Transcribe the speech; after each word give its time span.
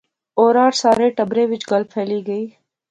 اورار 0.39 0.73
سارے 0.81 1.07
ٹبرے 1.17 1.43
وچ 1.51 1.61
گل 1.71 1.83
پھیلی 1.91 2.19
گئی 2.27 2.45